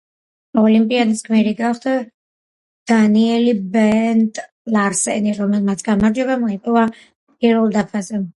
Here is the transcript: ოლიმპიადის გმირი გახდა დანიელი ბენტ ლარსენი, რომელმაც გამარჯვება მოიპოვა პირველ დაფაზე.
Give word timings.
ოლიმპიადის 0.61 1.19
გმირი 1.27 1.51
გახდა 1.59 1.93
დანიელი 2.93 3.53
ბენტ 3.75 4.41
ლარსენი, 4.77 5.37
რომელმაც 5.43 5.85
გამარჯვება 5.91 6.41
მოიპოვა 6.47 6.89
პირველ 6.95 7.73
დაფაზე. 7.79 8.25